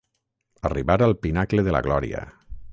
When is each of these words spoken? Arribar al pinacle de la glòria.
Arribar 0.69 0.95
al 1.09 1.15
pinacle 1.27 1.69
de 1.69 1.77
la 1.79 1.85
glòria. 1.89 2.27